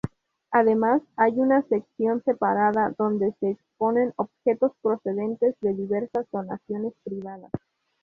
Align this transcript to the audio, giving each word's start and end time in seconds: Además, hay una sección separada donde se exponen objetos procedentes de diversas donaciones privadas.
Además, 0.49 1.03
hay 1.15 1.33
una 1.33 1.61
sección 1.67 2.23
separada 2.23 2.91
donde 2.97 3.35
se 3.39 3.51
exponen 3.51 4.13
objetos 4.15 4.71
procedentes 4.81 5.53
de 5.61 5.75
diversas 5.75 6.25
donaciones 6.31 6.95
privadas. 7.03 7.51